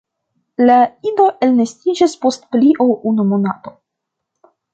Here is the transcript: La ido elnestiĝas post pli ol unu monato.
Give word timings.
La 0.69 0.77
ido 1.09 1.27
elnestiĝas 1.47 2.15
post 2.25 2.49
pli 2.57 2.73
ol 2.87 2.97
unu 3.11 3.27
monato. 3.35 3.77